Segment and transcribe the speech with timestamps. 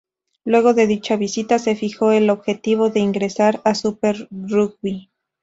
[0.45, 5.11] Luego de dicha visita se fijó el objetivo de ingresar al Super Rugby.